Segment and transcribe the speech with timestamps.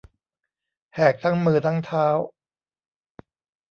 [0.95, 2.07] แหกทั้งมือทั้งเท้า